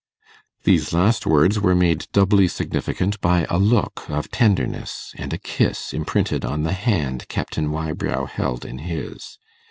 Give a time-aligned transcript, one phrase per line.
[0.63, 5.93] These last words were made doubly significant by a look of tenderness, and a kiss
[5.93, 9.37] imprinted on the hand Captain Wybrow held in his.